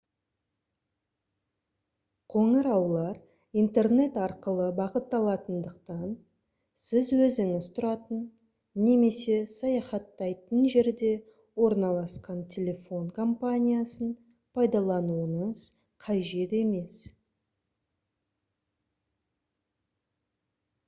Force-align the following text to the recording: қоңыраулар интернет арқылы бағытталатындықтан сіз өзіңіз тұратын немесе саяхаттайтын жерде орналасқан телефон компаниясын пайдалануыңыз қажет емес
қоңыраулар 2.35 3.59
интернет 3.63 4.15
арқылы 4.27 4.69
бағытталатындықтан 4.79 6.15
сіз 6.85 7.11
өзіңіз 7.27 7.67
тұратын 7.75 8.23
немесе 8.87 9.37
саяхаттайтын 9.57 10.65
жерде 10.77 11.13
орналасқан 11.67 12.43
телефон 12.57 13.07
компаниясын 13.21 14.11
пайдалануыңыз 14.61 15.65
қажет 16.09 16.57
емес 16.65 17.01